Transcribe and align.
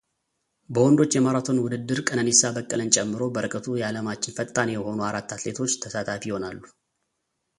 በወንዶች 0.73 1.11
የማራቶን 1.15 1.59
ውድድር 1.65 1.99
ቀነኒሳ 2.09 2.41
በቀለን 2.55 2.89
ጨምሮ 2.95 3.21
በርቀቱ 3.35 3.67
የዓለማችን 3.81 4.35
ፈጣን 4.37 4.73
የሆኑ 4.75 4.99
አራት 5.09 5.29
አትሎቶች 5.35 5.79
ተሳታፊ 5.83 6.23
ይሆናሉ። 6.31 6.61